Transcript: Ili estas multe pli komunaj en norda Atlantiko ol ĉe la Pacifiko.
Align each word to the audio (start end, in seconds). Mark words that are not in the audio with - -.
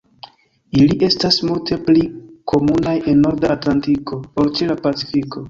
Ili 0.77 0.95
estas 1.07 1.37
multe 1.49 1.77
pli 1.89 2.01
komunaj 2.53 2.95
en 3.13 3.21
norda 3.27 3.53
Atlantiko 3.59 4.21
ol 4.45 4.53
ĉe 4.59 4.73
la 4.73 4.79
Pacifiko. 4.89 5.37